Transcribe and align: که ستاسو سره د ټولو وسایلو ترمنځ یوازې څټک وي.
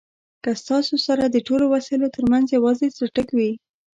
که 0.43 0.51
ستاسو 0.61 0.95
سره 1.07 1.23
د 1.29 1.37
ټولو 1.47 1.65
وسایلو 1.73 2.13
ترمنځ 2.15 2.45
یوازې 2.57 2.87
څټک 2.97 3.27
وي. 3.37 3.51